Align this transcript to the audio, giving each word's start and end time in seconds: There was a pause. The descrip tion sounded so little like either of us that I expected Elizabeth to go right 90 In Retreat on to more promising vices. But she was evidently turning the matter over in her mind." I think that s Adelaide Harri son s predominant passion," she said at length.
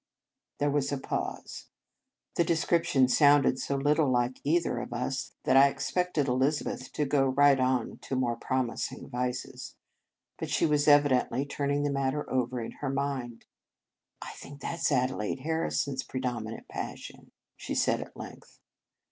There 0.57 0.71
was 0.71 0.91
a 0.91 0.97
pause. 0.97 1.67
The 2.33 2.43
descrip 2.43 2.85
tion 2.85 3.07
sounded 3.07 3.59
so 3.59 3.75
little 3.75 4.09
like 4.09 4.39
either 4.43 4.79
of 4.79 4.93
us 4.93 5.35
that 5.43 5.55
I 5.55 5.67
expected 5.67 6.27
Elizabeth 6.27 6.91
to 6.93 7.05
go 7.05 7.27
right 7.27 7.55
90 7.59 7.61
In 7.61 7.77
Retreat 7.77 7.91
on 7.91 7.97
to 8.09 8.15
more 8.15 8.35
promising 8.35 9.07
vices. 9.11 9.75
But 10.39 10.49
she 10.49 10.65
was 10.65 10.87
evidently 10.87 11.45
turning 11.45 11.83
the 11.83 11.91
matter 11.91 12.27
over 12.31 12.59
in 12.63 12.71
her 12.81 12.89
mind." 12.89 13.45
I 14.23 14.31
think 14.31 14.61
that 14.61 14.73
s 14.79 14.91
Adelaide 14.91 15.41
Harri 15.41 15.71
son 15.71 15.93
s 15.93 16.01
predominant 16.01 16.67
passion," 16.67 17.29
she 17.55 17.75
said 17.75 18.01
at 18.01 18.17
length. 18.17 18.59